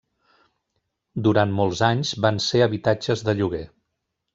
Durant 1.29 1.55
molts 1.61 1.85
anys 1.91 2.17
van 2.27 2.43
ser 2.49 2.67
habitatges 2.71 3.27
de 3.31 3.41
lloguer. 3.43 3.67